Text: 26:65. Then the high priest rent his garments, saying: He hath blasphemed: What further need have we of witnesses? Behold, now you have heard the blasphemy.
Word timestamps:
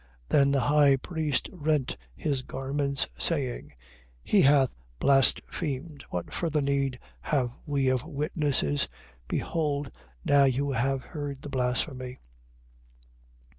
26:65. 0.29 0.29
Then 0.29 0.51
the 0.51 0.59
high 0.61 0.95
priest 0.95 1.47
rent 1.53 1.95
his 2.15 2.41
garments, 2.41 3.05
saying: 3.19 3.73
He 4.23 4.41
hath 4.41 4.73
blasphemed: 4.97 6.05
What 6.09 6.33
further 6.33 6.63
need 6.63 6.97
have 7.19 7.51
we 7.67 7.87
of 7.87 8.03
witnesses? 8.03 8.87
Behold, 9.27 9.91
now 10.25 10.45
you 10.45 10.71
have 10.71 11.03
heard 11.03 11.43
the 11.43 11.49
blasphemy. 11.49 12.17